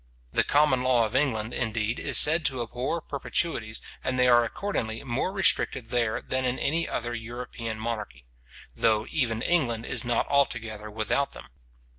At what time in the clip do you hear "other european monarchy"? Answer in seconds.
6.89-8.25